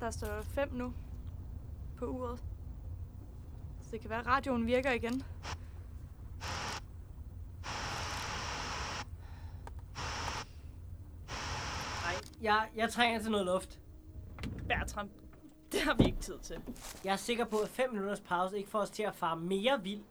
[0.00, 0.92] Der står 5 nu
[1.98, 2.38] på uret.
[3.82, 5.22] Så det kan være, at radioen virker igen.
[12.02, 13.80] Nej, jeg, jeg trænger til noget luft.
[14.68, 15.10] Bertram,
[15.72, 16.56] det har vi ikke tid til.
[17.04, 19.82] Jeg er sikker på, at 5 minutters pause ikke får os til at fare mere
[19.82, 20.02] vild.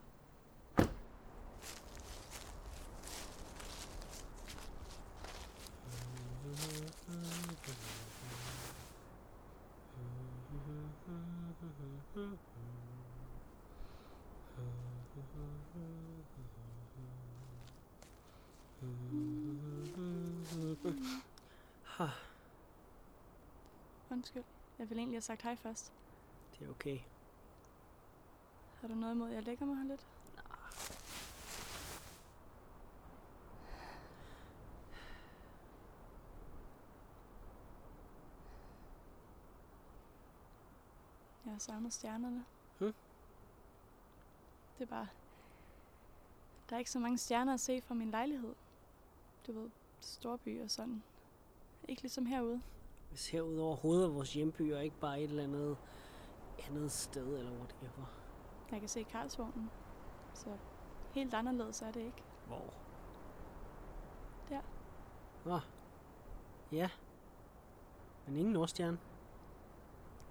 [24.11, 24.43] Undskyld.
[24.79, 25.93] Jeg ville egentlig have sagt hej først.
[26.51, 26.99] Det er okay.
[28.81, 30.07] Har du noget imod, at jeg lægger mig her lidt?
[41.45, 42.45] Jeg har savnet stjernerne.
[42.79, 42.93] Hm?
[44.77, 45.07] Det er bare...
[46.70, 48.55] Der er ikke så mange stjerner at se fra min lejlighed.
[49.48, 51.03] Du ved, storby og sådan.
[51.87, 52.61] Ikke ligesom herude.
[53.11, 55.77] Vi ser ud over hovedet af vores hjemby, og ikke bare et eller andet
[56.67, 58.05] andet sted, eller whatever.
[58.71, 59.70] Jeg kan se Karlsvognen.
[60.34, 60.57] Så
[61.11, 62.23] helt anderledes er det ikke.
[62.48, 62.73] Hvor?
[64.50, 64.61] Der.
[65.45, 65.59] Nå.
[66.72, 66.89] Ja.
[68.25, 69.00] Men ingen Nordstjerne.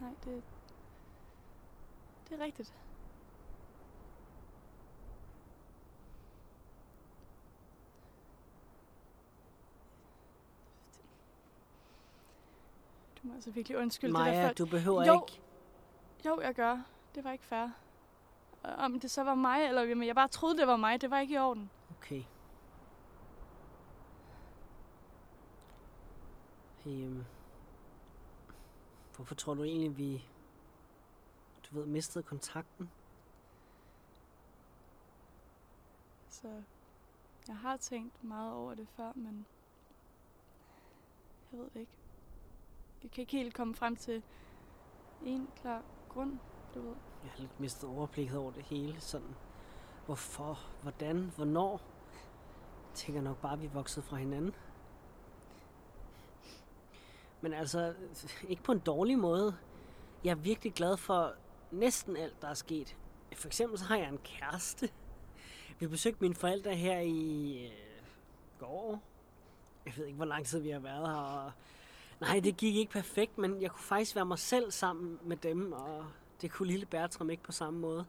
[0.00, 0.42] Nej, det...
[2.28, 2.74] Det er rigtigt.
[13.28, 14.52] Må altså virkelig undskylde det der Maja, før.
[14.52, 15.22] du behøver Jo.
[15.22, 15.40] ikke...
[16.26, 16.78] Jo, jeg gør.
[17.14, 17.68] Det var ikke fair.
[18.62, 21.18] Om det så var mig, eller om jeg bare troede, det var mig, det var
[21.18, 21.70] ikke i orden.
[21.98, 22.22] Okay.
[26.86, 27.24] Øhm,
[29.16, 30.24] hvorfor tror du egentlig, vi...
[31.70, 32.90] Du ved, mistede kontakten?
[36.28, 36.62] Så
[37.48, 39.46] jeg har tænkt meget over det før, men
[41.52, 41.92] jeg ved det ikke.
[43.02, 44.22] Jeg kan ikke helt komme frem til
[45.24, 46.38] en klar grund,
[46.74, 46.94] du ved.
[47.22, 49.00] Jeg har lidt mistet overblikket over det hele.
[49.00, 49.34] Sådan,
[50.06, 51.80] hvorfor, hvordan, hvornår?
[52.88, 54.54] Jeg tænker nok bare, at vi er vokset fra hinanden.
[57.40, 57.94] Men altså,
[58.48, 59.56] ikke på en dårlig måde.
[60.24, 61.34] Jeg er virkelig glad for
[61.70, 62.96] næsten alt, der er sket.
[63.34, 64.88] For eksempel så har jeg en kæreste.
[65.78, 67.72] Vi besøgte mine forældre her i øh,
[68.58, 69.02] går.
[69.86, 71.16] Jeg ved ikke, hvor lang tid vi har været her.
[71.16, 71.52] Og
[72.20, 75.72] nej, det gik ikke perfekt, men jeg kunne faktisk være mig selv sammen med dem,
[75.72, 76.06] og
[76.40, 78.06] det kunne lille Bertram ikke på samme måde.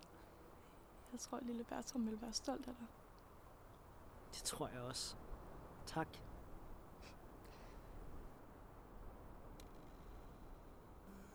[1.12, 2.88] Jeg tror, at lille Bertram vil være stolt af dig.
[4.34, 5.16] Det tror jeg også.
[5.86, 6.08] Tak.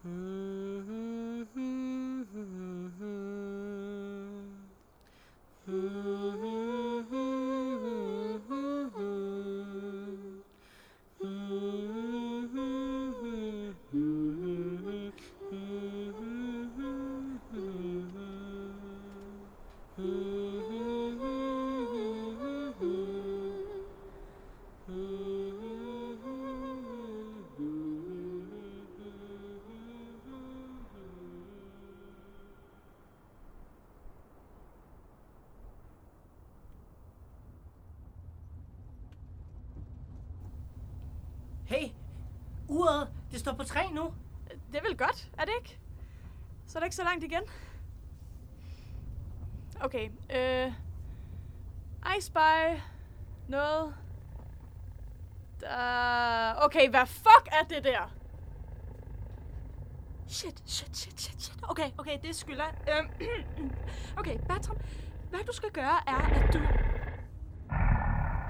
[0.03, 0.34] Hey,
[42.75, 44.15] uret, det står på tre nu.
[44.73, 45.79] Det er vel godt, er det ikke?
[46.67, 47.43] Så er det ikke så langt igen.
[49.81, 50.73] Okay, øh...
[52.17, 52.81] I spy
[53.49, 53.95] noget...
[55.61, 56.55] Der...
[56.65, 58.11] Okay, hvad fuck er det der?
[60.29, 61.59] Shit, shit, shit, shit, shit.
[61.63, 62.65] Okay, okay, det skylder.
[62.65, 63.11] Øhm,
[64.19, 64.77] okay, Bertram,
[65.31, 66.59] hvad du skal gøre er, at du...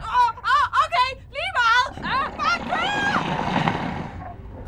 [0.03, 1.91] Åh, oh, okay, lige meget!
[2.13, 3.05] Ah, fuck, kør!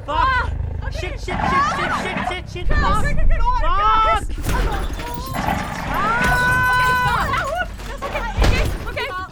[0.06, 0.56] Fuck!
[0.82, 0.98] okay.
[0.98, 1.38] Shit, shit,
[1.78, 2.76] shit, shit, shit, Fuck!
[2.76, 4.36] Fuck!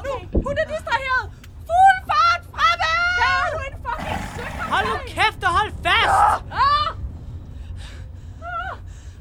[0.05, 0.12] Nu,
[0.43, 1.25] hun er distraheret.
[1.69, 2.99] Fuld fart fremad!
[3.21, 4.65] Her er du en fucking sønder.
[4.73, 6.44] Hold nu kæft og hold fast!
[6.53, 6.88] Ah!
[8.43, 8.73] Ah!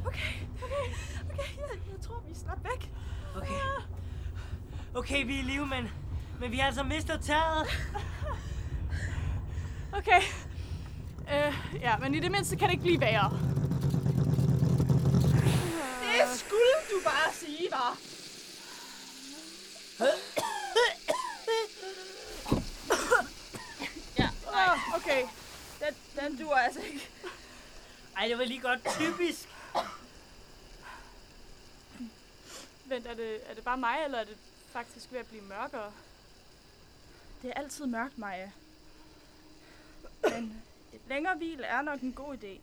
[0.05, 0.33] Okay,
[0.63, 0.85] okay,
[1.29, 2.91] okay, jeg, jeg tror, vi slap væk.
[3.35, 3.61] Okay.
[4.95, 5.89] Okay, vi er i live, men,
[6.39, 7.67] men vi har altså mistet taget.
[9.97, 10.21] Okay.
[11.33, 13.39] Øh, ja, men i det mindste kan det ikke blive værre.
[16.13, 17.97] Det skulle du bare sige, var.
[24.19, 25.27] ja, nej, okay.
[25.79, 27.09] den, den duer altså ikke.
[28.17, 29.49] Ej, det var lige godt typisk.
[32.85, 34.37] Vent, er det, er det bare mig, eller er det
[34.71, 35.93] faktisk ved at blive mørkere?
[37.41, 38.51] Det er altid mørkt, Maja.
[40.23, 40.63] Men
[40.93, 42.59] et længere hvil er nok en god idé.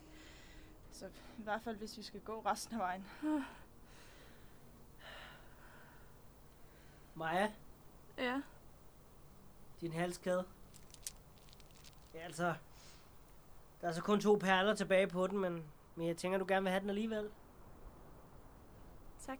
[0.99, 1.05] Så
[1.39, 3.05] i hvert fald, hvis vi skal gå resten af vejen.
[7.21, 7.51] Maja,
[8.17, 8.41] Ja.
[9.81, 10.45] din halskæde.
[12.13, 12.55] Ja, altså...
[13.81, 16.63] Der er så kun to perler tilbage på den, men, men jeg tænker, du gerne
[16.63, 17.31] vil have den alligevel.
[19.25, 19.37] Tak.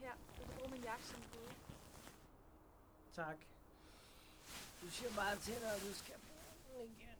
[0.00, 1.54] Her, du kan bruge min jakke som bud.
[3.14, 3.36] Tak.
[4.82, 6.14] Du siger bare til dig, at du skal
[6.68, 7.15] bruge den igen.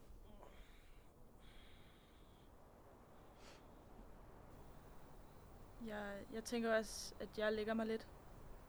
[5.87, 8.07] Jeg, jeg tænker også, at jeg lægger mig lidt.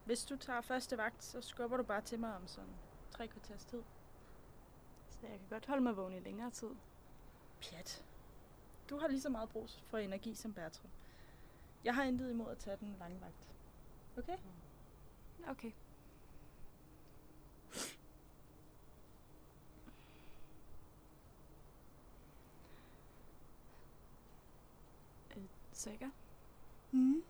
[0.04, 2.76] Hvis du tager første vagt, så skubber du bare til mig om sådan
[3.10, 3.82] tre kvarters tid.
[5.10, 6.70] Så jeg kan godt holde mig vågen i længere tid.
[7.60, 8.04] Pjat.
[8.90, 10.90] Du har lige så meget brug for energi som Bertram.
[11.84, 13.46] Jeg har intet imod at tage den lange vagt.
[14.18, 14.38] Okay?
[15.48, 15.72] Okay.
[25.36, 25.42] Øh,
[25.72, 26.10] Sikker?
[26.92, 27.22] Mm.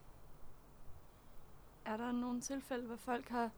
[1.85, 3.51] Er der nogle tilfælde, hvor folk har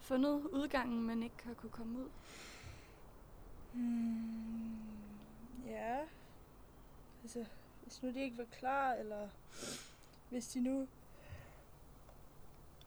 [0.00, 2.10] fundet udgangen, men ikke har kunne komme ud?
[3.72, 4.76] Hmm.
[5.66, 5.98] Ja.
[7.22, 7.44] Altså,
[7.82, 9.28] hvis nu de ikke var klar, eller
[10.30, 10.88] hvis de nu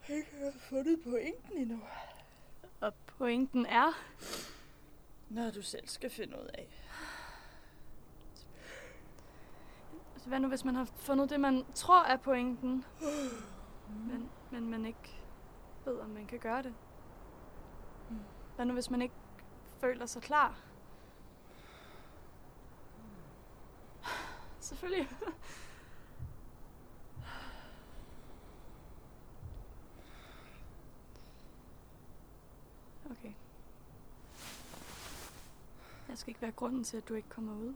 [0.09, 1.79] ikke har fundet pointen endnu.
[2.81, 3.91] Og pointen er,
[5.29, 6.67] Når du selv skal finde ud af.
[8.33, 8.45] altså,
[10.25, 12.85] Altså, hvad nu hvis man har fundet det, man tror er pointen,
[13.87, 15.21] men, men man ikke
[15.85, 16.73] ved, om man kan gøre det?
[18.55, 19.15] Hvad nu hvis man ikke
[19.81, 20.59] føler sig klar?
[24.59, 25.09] Selvfølgelig.
[33.11, 33.33] Okay.
[36.09, 37.75] Jeg skal ikke være grunden til, at du ikke kommer ud.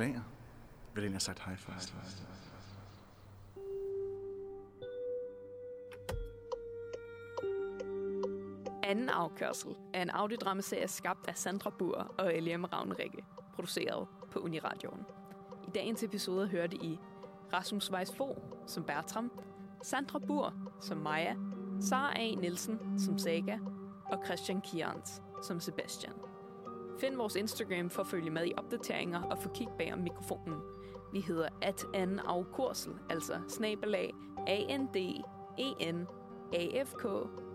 [0.00, 0.20] Beklager.
[0.94, 1.94] Vil egentlig have sagt hej først.
[8.82, 15.06] Anden afkørsel er en audiodramaserie skabt af Sandra Bur og Eliam Ravnrikke, produceret på Uniradioen.
[15.68, 16.98] I dagens episode hørte I
[17.52, 19.32] Rasmus Weiss Fogh som Bertram,
[19.82, 21.34] Sandra Bur som Maja,
[21.80, 22.34] Sara A.
[22.34, 23.58] Nielsen som Saga
[24.04, 26.29] og Christian Kians som Sebastian.
[27.00, 30.60] Find vores Instagram for at følge med i opdateringer og få kig bag om mikrofonen.
[31.12, 34.14] Vi hedder at anden afkursel, altså snabelag
[34.46, 34.96] a n d
[35.58, 36.06] e n
[36.54, 37.04] a f k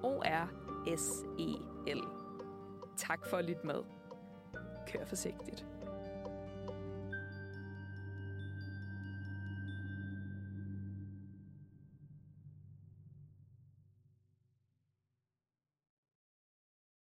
[0.03, 0.49] o r
[0.95, 2.01] S-E-L.
[2.97, 3.83] Tak for at lytte med.
[4.87, 5.65] Kør forsigtigt.